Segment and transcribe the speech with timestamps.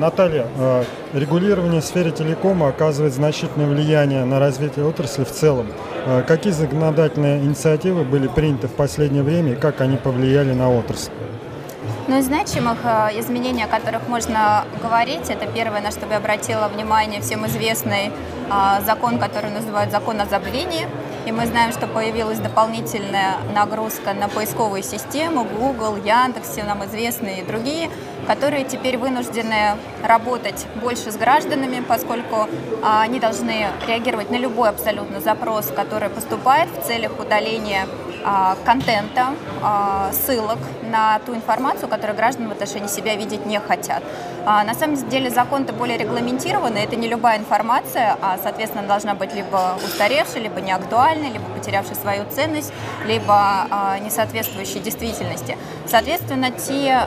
[0.00, 5.66] Наталья, э, регулирование в сфере телекома оказывает значительное влияние на развитие отрасли в целом.
[6.06, 11.10] Э, какие законодательные инициативы были приняты в последнее время и как они повлияли на отрасль?
[12.08, 16.68] Ну, из значимых э, изменений, о которых можно говорить, это первое, на что я обратила
[16.68, 18.10] внимание, всем известный
[18.84, 20.88] закон, который называют закон о забвении.
[21.30, 27.42] И мы знаем, что появилась дополнительная нагрузка на поисковые системы, Google, Яндекс, все нам известные
[27.42, 27.88] и другие,
[28.26, 32.48] которые теперь вынуждены работать больше с гражданами, поскольку
[32.82, 37.86] а, они должны реагировать на любой абсолютно запрос, который поступает в целях удаления
[38.64, 39.28] контента,
[39.62, 44.02] а, ссылок на ту информацию, которую граждане в отношении себя видеть не хотят.
[44.46, 49.34] А, на самом деле закон-то более регламентированный, это не любая информация, а, соответственно, должна быть
[49.34, 52.72] либо устаревшей, либо неактуальной, либо потерявшей свою ценность,
[53.06, 53.66] либо
[54.02, 55.56] не соответствующей действительности.
[55.86, 57.06] Соответственно, те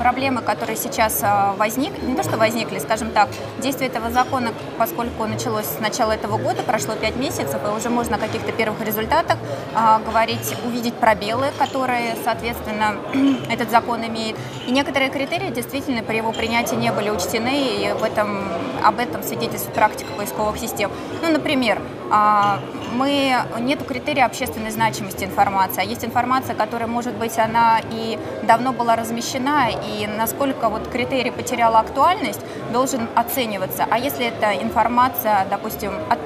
[0.00, 5.26] проблемы, которые сейчас а, возникли, не то что возникли, скажем так, действие этого закона, поскольку
[5.26, 9.36] началось с начала этого года, прошло 5 месяцев, и уже можно о каких-то первых результатах
[9.74, 12.96] а, говорить, увидеть пробелы, которые, соответственно,
[13.50, 14.36] этот закон имеет.
[14.66, 18.48] И некоторые критерии действительно при его принятии не были учтены, и в этом,
[18.82, 20.90] об этом свидетельствует практика поисковых систем.
[21.20, 21.78] Ну, например,
[22.10, 22.58] а,
[22.92, 28.72] мы, нет критерия общественной значимости информации, а есть информация, которая, может быть, она и давно
[28.72, 32.40] была размещена, и насколько вот критерий потерял актуальность,
[32.72, 33.86] должен оцениваться.
[33.90, 36.16] А если это информация, допустим, о,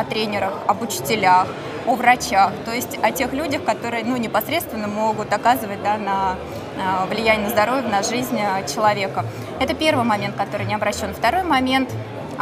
[0.00, 1.46] о тренерах, об учителях,
[1.86, 6.36] о врачах, то есть о тех людях, которые ну, непосредственно могут оказывать да, на
[7.10, 8.38] влияние на здоровье, на жизнь
[8.72, 9.24] человека.
[9.58, 11.12] Это первый момент, который не обращен.
[11.12, 11.90] Второй момент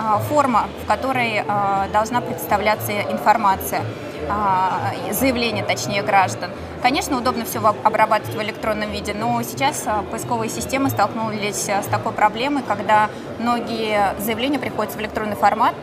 [0.01, 3.83] а, форма, в которой а, должна представляться информация,
[4.31, 6.51] а, заявление, точнее, граждан.
[6.81, 12.63] Конечно, удобно все обрабатывать в электронном виде, но сейчас поисковые системы столкнулись с такой проблемой,
[12.67, 15.75] когда многие заявления приходится в электронный формат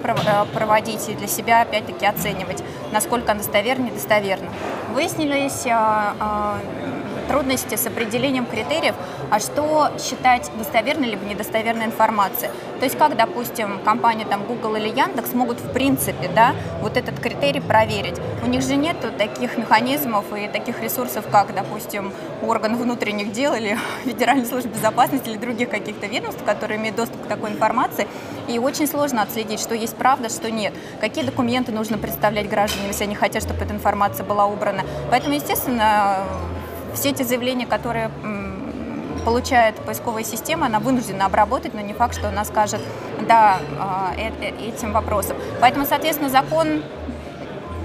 [0.53, 4.49] проводить и для себя, опять-таки, оценивать, насколько достоверно, недостоверно.
[4.93, 5.65] Выяснились
[7.27, 8.95] трудности с определением критериев,
[9.29, 12.51] а что считать достоверной либо недостоверной информацией.
[12.79, 17.19] То есть как, допустим, компания там Google или Яндекс могут в принципе да, вот этот
[17.19, 18.15] критерий проверить.
[18.43, 23.77] У них же нет таких механизмов и таких ресурсов, как, допустим, орган внутренних дел или
[24.05, 28.07] Федеральная служба безопасности или других каких-то ведомств, которые имеют доступ к такой информации.
[28.47, 30.73] И очень сложно отследить, что есть правда, что нет.
[31.01, 34.83] Какие документы нужно представлять гражданам, если они хотят, чтобы эта информация была убрана.
[35.09, 36.25] Поэтому, естественно,
[36.95, 38.09] все эти заявления, которые
[39.25, 42.79] получает поисковая система, она вынуждена обработать, но не факт, что она скажет
[43.27, 45.35] «да» а, э, э, этим вопросам.
[45.59, 46.83] Поэтому, соответственно, закон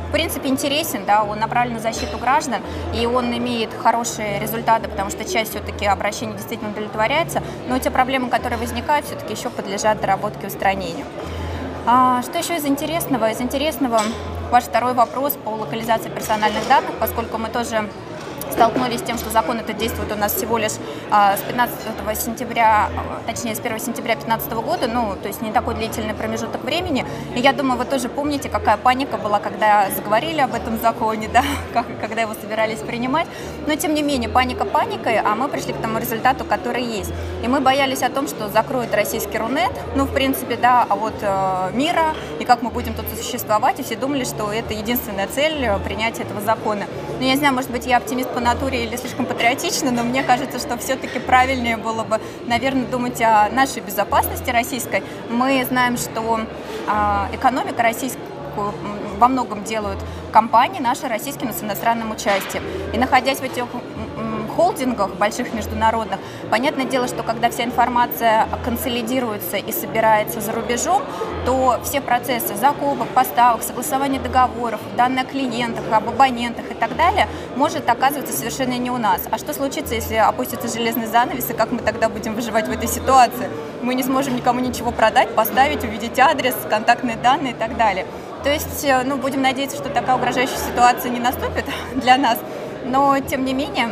[0.08, 2.62] в принципе, интересен, да, он направлен на защиту граждан,
[2.92, 8.28] и он имеет хорошие результаты, потому что часть все-таки обращений действительно удовлетворяется, но те проблемы,
[8.28, 11.06] которые возникают, все-таки еще подлежат доработке и устранению.
[11.86, 13.30] А, что еще из интересного?
[13.30, 14.00] Из интересного
[14.50, 17.88] ваш второй вопрос по локализации персональных данных, поскольку мы тоже
[18.52, 20.72] столкнулись с тем, что закон это действует у нас всего лишь
[21.10, 21.78] а, с 15
[22.18, 22.90] сентября,
[23.26, 27.04] точнее с 1 сентября 2015 года, ну, то есть не такой длительный промежуток времени.
[27.34, 31.44] И я думаю, вы тоже помните, какая паника была, когда заговорили об этом законе, да,
[32.00, 33.26] когда его собирались принимать.
[33.66, 37.12] Но, тем не менее, паника паникой, а мы пришли к тому результату, который есть.
[37.42, 41.14] И мы боялись о том, что закроют российский Рунет, ну, в принципе, да, а вот
[41.20, 45.64] э, мира, и как мы будем тут существовать, и все думали, что это единственная цель
[45.64, 46.86] э, принятия этого закона.
[47.20, 50.22] Но я не знаю, может быть, я оптимист по натуре или слишком патриотично, но мне
[50.22, 55.02] кажется, что все-таки правильнее было бы, наверное, думать о нашей безопасности российской.
[55.28, 58.18] Мы знаем, что э, экономика российская
[59.18, 59.98] во многом делают
[60.32, 62.64] компании наши российские с иностранным участием.
[62.92, 63.64] И находясь в этих
[64.60, 66.18] холдингах больших международных,
[66.50, 71.02] понятное дело, что когда вся информация консолидируется и собирается за рубежом,
[71.46, 77.26] то все процессы закупок, поставок, согласования договоров, данные о клиентах, об абонентах и так далее
[77.56, 79.22] может оказываться совершенно не у нас.
[79.30, 82.88] А что случится, если опустится железный занавес, и как мы тогда будем выживать в этой
[82.88, 83.48] ситуации?
[83.80, 88.04] Мы не сможем никому ничего продать, поставить, увидеть адрес, контактные данные и так далее.
[88.44, 91.64] То есть, э, ну, будем надеяться, что такая угрожающая ситуация не наступит
[91.94, 92.38] для нас,
[92.84, 93.90] но, тем не менее,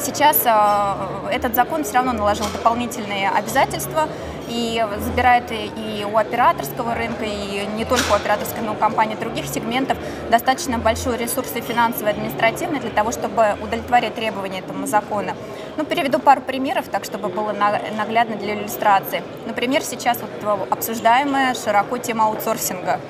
[0.00, 4.08] сейчас а, этот закон все равно наложил дополнительные обязательства
[4.48, 9.14] и забирает и у операторского рынка, и не только у операторской, но и у компаний
[9.14, 9.96] других сегментов
[10.30, 15.34] достаточно большой ресурс и финансовый, и административный для того, чтобы удовлетворять требования этому закона.
[15.76, 19.22] Ну, переведу пару примеров, так, чтобы было наглядно для иллюстрации.
[19.46, 23.00] Например, сейчас вот обсуждаемая широко тема аутсорсинга.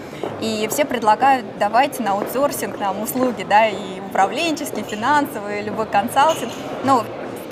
[0.43, 6.53] И все предлагают, давайте на аутсорсинг нам услуги, да, и управленческие, финансовые, любой консалтинг.
[6.85, 7.03] Ну,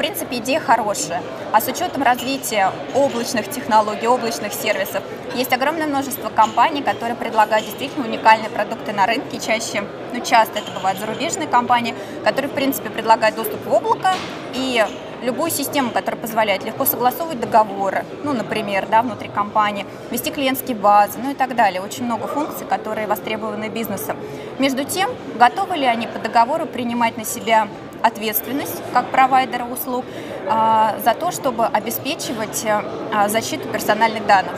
[0.00, 1.22] принципе, идея хорошая.
[1.52, 5.02] А с учетом развития облачных технологий, облачных сервисов,
[5.34, 9.38] есть огромное множество компаний, которые предлагают действительно уникальные продукты на рынке.
[9.38, 9.84] Чаще,
[10.14, 11.94] ну часто это бывают зарубежные компании,
[12.24, 14.14] которые, в принципе, предлагают доступ в облако
[14.54, 14.82] и
[15.22, 21.18] любую систему, которая позволяет легко согласовывать договоры, ну, например, да, внутри компании, вести клиентские базы,
[21.22, 21.80] ну и так далее.
[21.80, 24.16] Очень много функций, которые востребованы бизнесом.
[24.58, 27.68] Между тем, готовы ли они по договору принимать на себя
[28.02, 30.04] ответственность как провайдера услуг
[30.48, 34.52] а, за то, чтобы обеспечивать а, защиту персональных данных,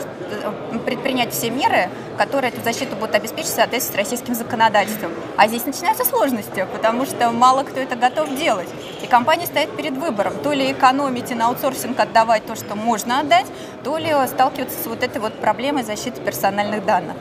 [0.85, 5.11] предпринять все меры, которые эту защиту будут обеспечить в соответствии с российским законодательством.
[5.37, 8.69] А здесь начинаются сложности, потому что мало кто это готов делать.
[9.01, 13.19] И компания стоит перед выбором, то ли экономить и на аутсорсинг отдавать то, что можно
[13.19, 13.45] отдать,
[13.83, 17.15] то ли сталкиваться с вот этой вот проблемой защиты персональных данных.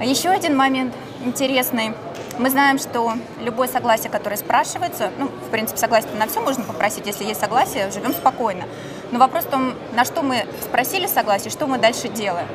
[0.00, 0.94] Еще один момент
[1.24, 1.94] интересный–
[2.38, 7.06] мы знаем, что любое согласие, которое спрашивается, ну, в принципе, согласие на все можно попросить,
[7.06, 8.64] если есть согласие, живем спокойно.
[9.10, 12.46] Но вопрос в том, на что мы спросили согласие, что мы дальше делаем.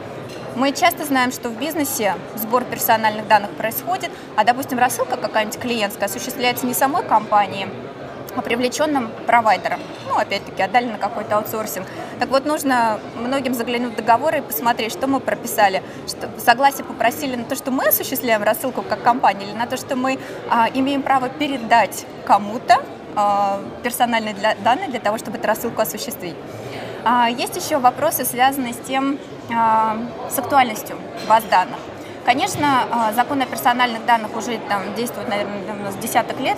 [0.55, 6.07] Мы часто знаем, что в бизнесе сбор персональных данных происходит, а, допустим, рассылка какая-нибудь клиентская
[6.07, 7.67] осуществляется не самой компанией,
[8.41, 9.79] привлеченным провайдером.
[10.07, 11.85] Ну, опять-таки, отдали на какой-то аутсорсинг.
[12.19, 15.83] Так вот, нужно многим заглянуть в договоры и посмотреть, что мы прописали.
[16.07, 19.95] Что, согласие попросили на то, что мы осуществляем рассылку как компания, или на то, что
[19.95, 20.19] мы
[20.49, 22.81] а, имеем право передать кому-то
[23.15, 26.35] а, персональные для, данные для того, чтобы эту рассылку осуществить.
[27.03, 29.17] А, есть еще вопросы, связанные с тем,
[29.53, 29.97] а,
[30.29, 30.95] с актуальностью
[31.27, 31.77] баз данных.
[32.25, 36.57] Конечно, а, закон о персональных данных уже там действует, наверное, нас десяток лет,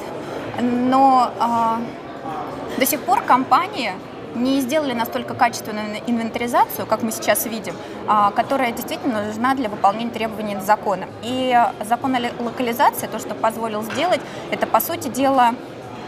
[0.61, 3.94] но э, до сих пор компании
[4.35, 7.75] не сделали настолько качественную инвентаризацию, как мы сейчас видим,
[8.07, 11.05] а, которая действительно нужна для выполнения требований закона.
[11.21, 11.55] И
[11.88, 14.21] закон о локализации, то, что позволил сделать,
[14.51, 15.53] это, по сути дела,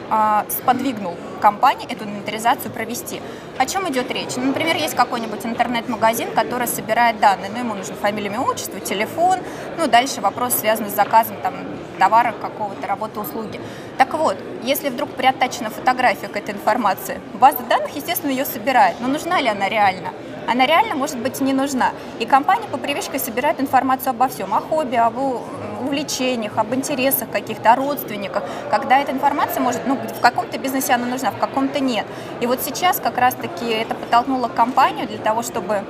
[0.09, 3.21] а, сподвигнул компании эту инвентаризацию провести.
[3.57, 4.35] О чем идет речь?
[4.35, 9.39] Ну, например, есть какой-нибудь интернет-магазин, который собирает данные, ну, ему нужно фамилия, имя, отчество, телефон,
[9.77, 11.55] ну, дальше вопрос связан с заказом там,
[11.95, 13.59] товара какого-то, работы, услуги.
[13.97, 19.07] Так вот, если вдруг приоттачена фотография к этой информации, база данных, естественно, ее собирает, но
[19.07, 20.09] нужна ли она реально?
[20.47, 21.91] Она реально, может быть, не нужна.
[22.19, 25.17] И компания по привычке собирает информацию обо всем, о хобби, об
[25.81, 31.05] увлечениях, об интересах каких-то, о родственниках, когда эта информация может, ну, в каком-то бизнесе она
[31.05, 32.05] нужна, в каком-то нет.
[32.41, 35.83] И вот сейчас как раз-таки это подтолкнуло компанию для того, чтобы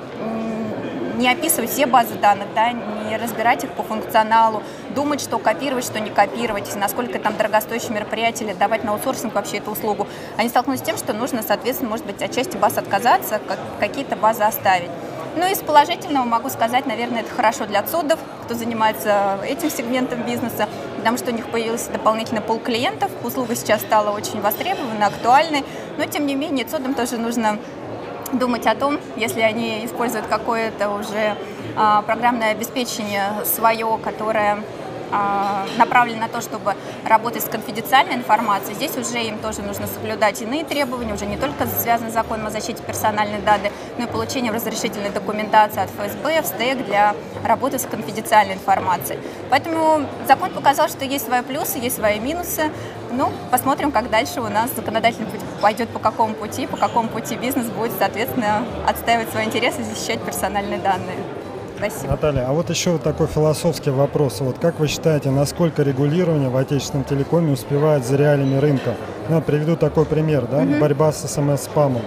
[1.18, 4.62] не описывать все базы данных, да, не разбирать их по функционалу,
[4.94, 9.58] думать, что копировать, что не копировать, насколько там дорогостоящее мероприятие или давать на аутсорсинг вообще
[9.58, 10.08] эту услугу.
[10.38, 13.42] Они столкнулись с тем, что нужно, соответственно, может быть, от части баз отказаться,
[13.80, 14.90] какие-то базы оставить.
[15.38, 20.70] Ну, из положительного могу сказать, наверное, это хорошо для отсудов, кто занимается этим сегментом бизнеса,
[20.98, 25.66] потому что у них появился дополнительно пол клиентов, услуга сейчас стала очень востребована, актуальной,
[25.98, 27.60] но, тем не менее, отсудам тоже нужно
[28.34, 31.36] думать о том, если они используют какое-то уже
[31.76, 34.60] а, программное обеспечение свое, которое
[35.78, 36.76] направлен на то, чтобы
[37.06, 41.68] работать с конфиденциальной информацией, здесь уже им тоже нужно соблюдать иные требования, уже не только
[41.68, 46.46] связаны с законом о защите персональных данных, но и получением разрешительной документации от ФСБ в
[46.46, 49.20] СТЭК для работы с конфиденциальной информацией.
[49.50, 52.72] Поэтому закон показал, что есть свои плюсы, есть свои минусы.
[53.12, 57.36] Ну, посмотрим, как дальше у нас законодательный путь пойдет по какому пути, по какому пути
[57.36, 61.18] бизнес будет, соответственно, отстаивать свои интересы защищать персональные данные.
[61.78, 62.12] Спасибо.
[62.12, 64.40] Наталья, а вот еще вот такой философский вопрос.
[64.42, 68.96] Вот как вы считаете, насколько регулирование в отечественном телекоме успевает за реалиями рынка?
[69.30, 70.80] Ну, приведу такой пример, да, угу.
[70.80, 72.02] борьба с СМС-спамом.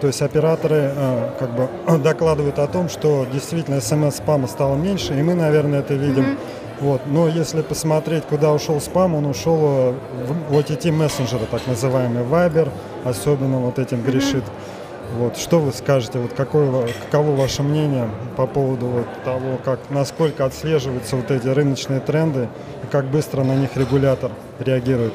[0.00, 1.68] То есть операторы э, как бы
[2.02, 6.32] докладывают о том, что действительно СМС-спама стало меньше, и мы, наверное, это видим.
[6.32, 6.38] Угу.
[6.80, 7.02] Вот.
[7.06, 9.94] Но если посмотреть, куда ушел спам, он ушел э,
[10.26, 12.68] в, в OTT мессенджеры, так называемый Viber,
[13.04, 14.44] особенно вот этим грешит.
[14.44, 14.83] Mm-hmm.
[15.12, 20.44] Вот, что вы скажете, вот какое, каково ваше мнение по поводу вот того, как, насколько
[20.44, 22.48] отслеживаются вот эти рыночные тренды
[22.82, 25.14] и как быстро на них регулятор реагирует?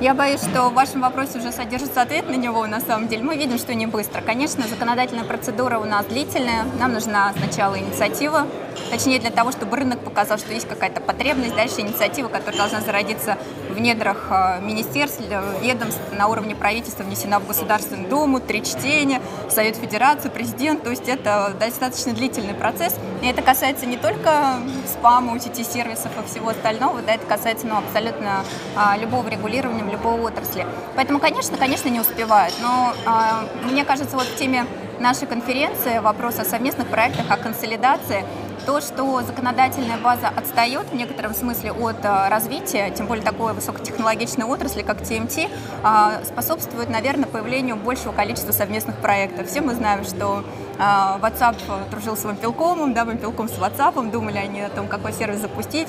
[0.00, 3.22] Я боюсь, что в вашем вопросе уже содержится ответ на него на самом деле.
[3.22, 4.22] Мы видим, что не быстро.
[4.22, 6.64] Конечно, законодательная процедура у нас длительная.
[6.78, 8.46] Нам нужна сначала инициатива,
[8.90, 11.54] точнее для того, чтобы рынок показал, что есть какая-то потребность.
[11.54, 13.38] Дальше инициатива, которая должна зародиться
[13.70, 15.20] в недрах э, министерств,
[15.62, 20.82] ведомств, на уровне правительства внесена в Государственную Думу, три чтения, Совет Федерации, президент.
[20.82, 22.94] То есть это достаточно длительный процесс.
[23.22, 28.44] И это касается не только спама, UTT-сервисов и всего остального, да, это касается ну, абсолютно
[28.76, 30.66] а, любого регулирования в любой отрасли.
[30.96, 32.54] Поэтому, конечно, конечно, не успевают.
[32.60, 34.66] Но а, мне кажется, вот в теме
[34.98, 38.24] нашей конференции вопрос о совместных проектах, о консолидации–
[38.70, 44.46] то, что законодательная база отстает в некотором смысле от э, развития, тем более такой высокотехнологичной
[44.46, 45.50] отрасли, как TMT,
[45.82, 49.48] э, способствует, наверное, появлению большего количества совместных проектов.
[49.48, 50.44] Все мы знаем, что
[50.78, 51.56] э, WhatsApp
[51.90, 55.88] дружил с Вампилкомом, да, Вампилком с WhatsApp, думали они о том, какой сервис запустить,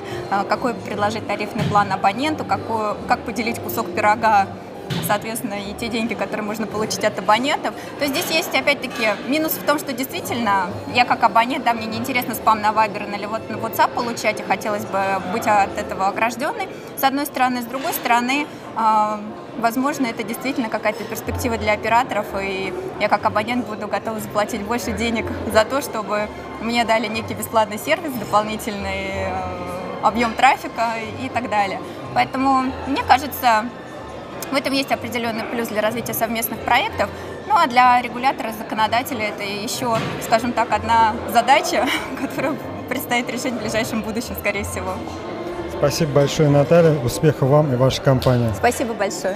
[0.50, 4.48] какой предложить тарифный план абоненту, какой, как поделить кусок пирога
[5.08, 7.74] соответственно, и те деньги, которые можно получить от абонентов.
[8.00, 12.36] То здесь есть, опять-таки, минус в том, что действительно я как абонент, да, мне неинтересно
[12.36, 15.00] спам на Viber или вот на WhatsApp получать, и хотелось бы
[15.32, 16.68] быть от этого огражденной,
[16.98, 17.62] с одной стороны.
[17.62, 18.46] С другой стороны,
[18.78, 19.18] э,
[19.58, 24.92] возможно, это действительно какая-то перспектива для операторов, и я как абонент буду готова заплатить больше
[24.92, 26.28] денег за то, чтобы
[26.62, 29.62] мне дали некий бесплатный сервис, дополнительный э,
[30.04, 30.94] объем трафика
[31.24, 31.80] и так далее.
[32.14, 33.66] Поэтому, мне кажется,
[34.52, 37.10] в этом есть определенный плюс для развития совместных проектов.
[37.48, 41.88] Ну а для регулятора, законодателя это еще, скажем так, одна задача,
[42.22, 42.58] которую
[42.90, 44.94] предстоит решить в ближайшем будущем, скорее всего.
[45.78, 47.00] Спасибо большое, Наталья.
[47.00, 48.52] Успехов вам и вашей компании.
[48.56, 49.36] Спасибо большое.